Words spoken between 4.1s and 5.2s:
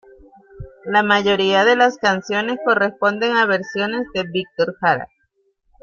de Víctor Jara.